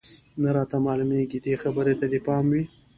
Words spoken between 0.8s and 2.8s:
معلومېږي، دې خبرې ته دې باید پام وي.